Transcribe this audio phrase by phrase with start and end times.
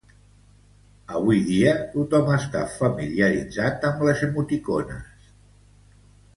[1.19, 5.33] Avui dia tothom està familiaritzat amb les emoticones.